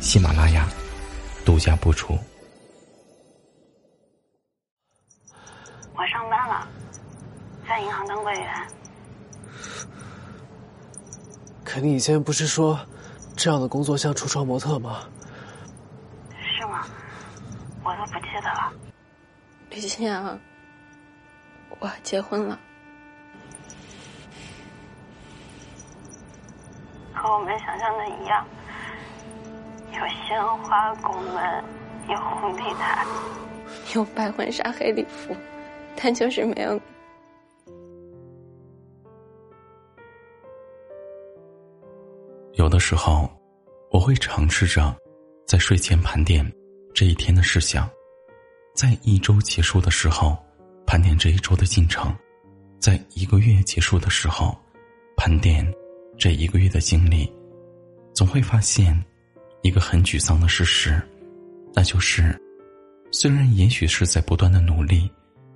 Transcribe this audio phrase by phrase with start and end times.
[0.00, 0.66] 喜马拉雅
[1.44, 2.16] 独家播出。
[5.94, 6.68] 我上班了，
[7.66, 8.66] 在银行当柜员。
[11.64, 12.78] 可你以前不是说，
[13.36, 15.00] 这样的工作像橱窗模特吗？
[16.40, 16.86] 是吗？
[17.82, 18.72] 我都不记得了。
[19.70, 20.38] 李欣阳，
[21.80, 22.58] 我结婚了。
[27.12, 28.46] 和我们想象的一样，
[29.96, 31.64] 有鲜花、拱门，
[32.08, 33.06] 有红地毯，
[33.94, 35.34] 有白婚纱、黑礼服，
[35.96, 36.78] 但就是没有。
[42.54, 43.30] 有的时候，
[43.90, 44.94] 我会尝试着
[45.46, 46.44] 在睡前盘点
[46.94, 47.88] 这一天的事项，
[48.74, 50.36] 在一周结束的时候
[50.86, 52.14] 盘点这一周的进程，
[52.78, 54.54] 在一个月结束的时候
[55.16, 55.66] 盘点。
[56.18, 57.30] 这一个月的经历，
[58.14, 58.98] 总会发现
[59.66, 61.02] 一个很沮丧的事实，
[61.74, 62.40] 那就是，
[63.10, 65.10] 虽然也许是在不断的努力，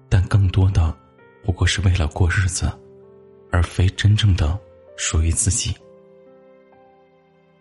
[0.08, 0.92] 但更多的
[1.44, 2.76] 不过是为了过日子，
[3.52, 4.58] 而非真正的
[4.96, 5.72] 属于自己。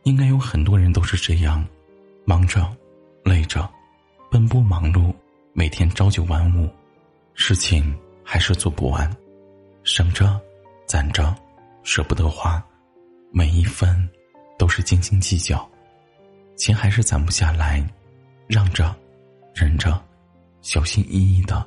[0.06, 1.64] 应该有很多人都是这样，
[2.26, 2.68] 忙着、
[3.24, 3.70] 累着、
[4.32, 5.14] 奔波忙碌，
[5.54, 6.68] 每天朝九晚五，
[7.36, 9.08] 事情还是做不完，
[9.84, 10.42] 省着、
[10.88, 11.32] 攒着，
[11.84, 12.60] 舍不得花。
[13.32, 14.10] 每一分，
[14.58, 15.70] 都是斤斤计较，
[16.60, 17.82] 钱还是攒不下来，
[18.46, 18.94] 让着，
[19.56, 19.98] 忍着，
[20.62, 21.66] 小心翼翼的，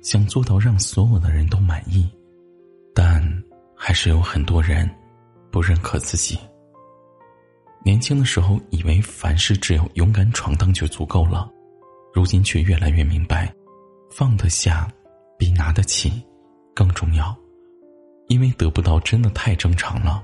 [0.00, 2.08] 想做到让所有的人都满意，
[2.94, 3.20] 但
[3.76, 4.88] 还是有很多人
[5.50, 6.38] 不认可自己。
[7.84, 11.50] 年轻的时候以为凡事只有勇敢闯荡就足够了，
[12.14, 13.52] 如今却越来越明白，
[14.08, 14.88] 放得下
[15.36, 16.22] 比拿得起
[16.76, 17.36] 更重要，
[18.28, 20.22] 因为得不到真的太正常了。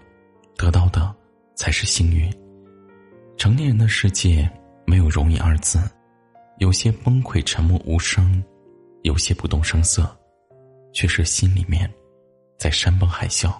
[0.56, 1.12] 得到的
[1.56, 2.32] 才是幸运。
[3.38, 4.50] 成年人的世界
[4.84, 5.80] 没有容易二字，
[6.58, 8.42] 有些崩溃沉默无声，
[9.02, 10.04] 有些不动声色，
[10.92, 11.88] 却是心里面
[12.58, 13.54] 在山崩海啸。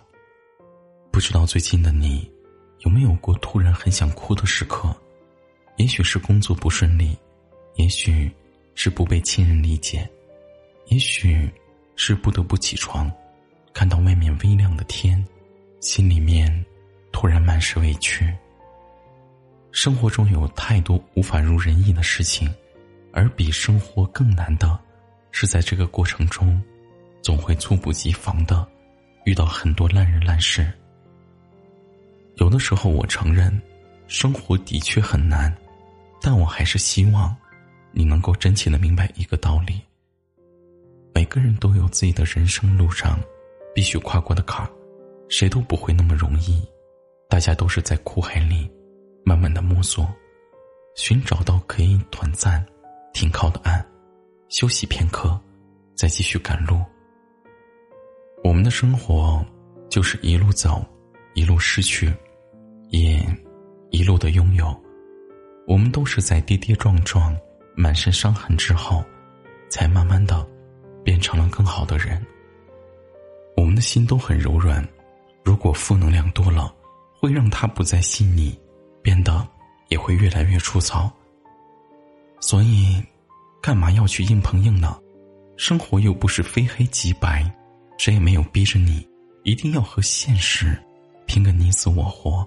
[1.13, 2.29] 不知道最近的你
[2.81, 4.93] 有没有过突然很想哭的时刻？
[5.77, 7.17] 也许是工作不顺利，
[7.77, 8.29] 也许
[8.75, 10.11] 是不被亲人理解，
[10.87, 11.49] 也许
[11.95, 13.11] 是不得不起床，
[13.73, 15.25] 看到外面微亮的天，
[15.81, 16.65] 心里面。
[17.11, 18.33] 突然满是委屈。
[19.81, 22.53] 生活中有太多无法如人意的事情，
[23.13, 24.77] 而比生活更难的，
[25.31, 26.61] 是在这个过程中，
[27.23, 28.67] 总会猝不及防的
[29.25, 30.69] 遇到很多烂人烂事。
[32.39, 33.57] 有的时候，我承认，
[34.09, 35.57] 生活的确很难，
[36.21, 37.33] 但我还是希望，
[37.93, 39.81] 你能够真切的明白一个道理：
[41.15, 43.17] 每个人都有自己的人生路上
[43.77, 44.69] 必须跨过的坎儿，
[45.29, 46.61] 谁都不会那么容易。
[47.29, 48.69] 大家都是在苦海里，
[49.29, 50.09] 慢慢的摸索，
[50.95, 52.65] 寻找到可以短暂
[53.13, 53.87] 停靠的岸，
[54.49, 55.39] 休息片刻，
[55.95, 56.83] 再继续赶路。
[58.43, 59.45] 我们的生活
[59.91, 60.83] 就是一路走，
[61.35, 62.11] 一路失去，
[62.89, 63.23] 也
[63.91, 64.75] 一路的拥有。
[65.67, 67.37] 我们都是在跌跌撞撞、
[67.77, 69.05] 满身伤痕之后，
[69.69, 70.43] 才慢慢的
[71.05, 72.25] 变成了更好的人。
[73.59, 74.83] 我们的心都很柔软，
[75.45, 76.75] 如果负能量多了。
[77.21, 78.57] 会让他不再细腻，
[79.09, 79.49] 变得
[79.89, 81.11] 也会越来越粗糙。
[82.41, 83.03] 所以，
[83.63, 84.99] 干嘛要去硬碰硬呢？
[85.57, 87.51] 生活又不是非黑即白，
[87.97, 89.09] 谁也没有逼着你
[89.45, 90.79] 一定要和现实
[91.25, 92.47] 拼个你死我活。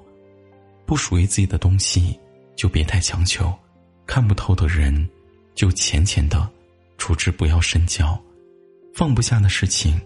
[0.86, 2.16] 不属于自己的东西，
[2.56, 3.52] 就别太强求；
[4.06, 5.10] 看不透的人，
[5.56, 6.48] 就浅浅的
[7.00, 8.16] 处之，不要深交。
[8.94, 10.00] 放不下的事情，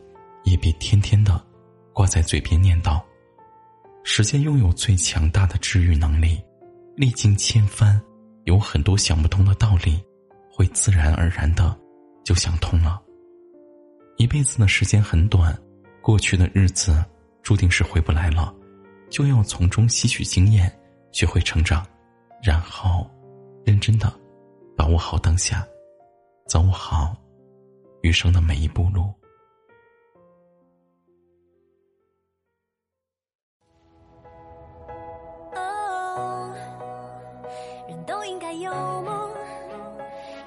[0.46, 1.46] 也别天天的
[1.92, 3.04] 挂在嘴边念叨。
[4.08, 6.40] 时间拥有最强大的治愈能力，
[6.96, 8.02] 历经千帆，
[8.46, 10.02] 有很多想不通的道理，
[10.50, 11.78] 会自然而然的
[12.24, 13.02] 就想通了。
[14.16, 15.54] 一辈子的时间很短，
[16.02, 17.04] 过去的日子
[17.44, 18.56] 注定是回不来了，
[19.10, 20.74] 就要从中吸取经验，
[21.12, 21.86] 学会成长，
[22.42, 23.06] 然后
[23.66, 24.14] 认真的
[24.78, 25.68] 把握好当下，
[26.48, 27.14] 走好
[28.04, 29.14] 余生的每一步路。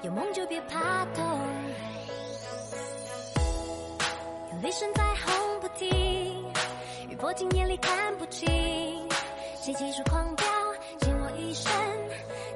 [0.01, 1.23] 有梦就别怕痛
[4.53, 5.87] 有雷声在轰不停
[7.09, 8.47] 雨泼进眼里看不清
[9.61, 10.45] 谁急速狂飙
[11.01, 11.69] 溅我一身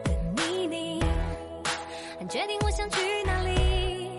[0.06, 0.12] 的
[0.42, 1.06] 泥泞
[2.18, 4.18] 很确定我想去哪里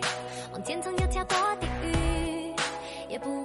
[0.51, 2.53] 往天堂要跳过地狱
[3.09, 3.43] 也不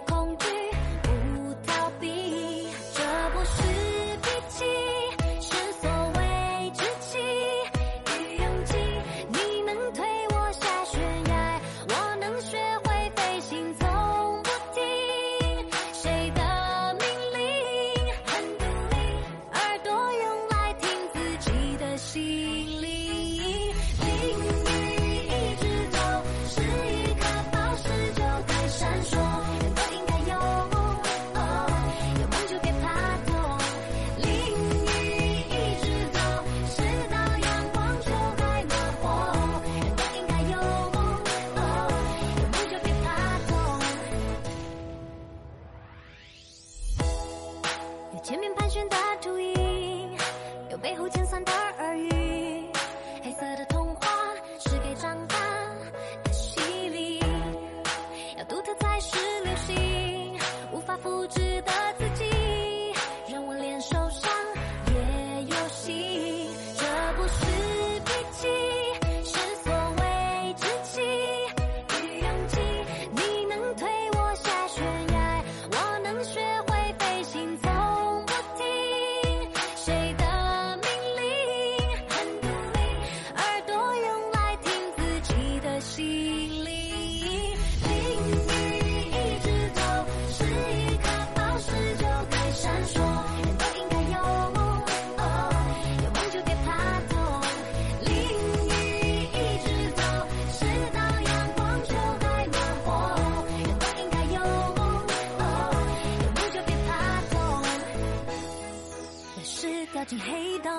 [110.10, 110.72] 进黑洞，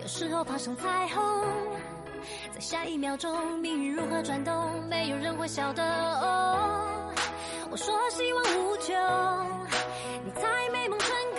[0.00, 1.44] 有时候爬上彩虹，
[2.54, 5.82] 在下一秒钟命运如何转动，没有人会晓得。
[5.82, 7.12] 哦，
[7.72, 8.94] 我说希望无穷，
[10.24, 11.33] 你在美梦成。